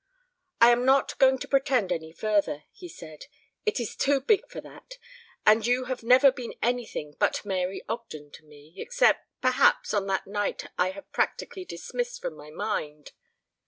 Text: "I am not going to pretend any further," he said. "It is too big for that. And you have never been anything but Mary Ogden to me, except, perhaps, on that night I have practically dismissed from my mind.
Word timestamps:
"I 0.59 0.71
am 0.71 0.83
not 0.83 1.15
going 1.19 1.37
to 1.37 1.47
pretend 1.47 1.91
any 1.91 2.11
further," 2.11 2.63
he 2.71 2.89
said. 2.89 3.27
"It 3.67 3.79
is 3.79 3.95
too 3.95 4.19
big 4.19 4.49
for 4.49 4.59
that. 4.61 4.97
And 5.45 5.63
you 5.67 5.83
have 5.85 6.01
never 6.01 6.31
been 6.31 6.55
anything 6.59 7.15
but 7.19 7.45
Mary 7.45 7.83
Ogden 7.87 8.31
to 8.31 8.43
me, 8.43 8.73
except, 8.77 9.23
perhaps, 9.41 9.93
on 9.93 10.07
that 10.07 10.25
night 10.25 10.63
I 10.75 10.89
have 10.89 11.11
practically 11.11 11.65
dismissed 11.65 12.19
from 12.19 12.33
my 12.35 12.49
mind. 12.49 13.11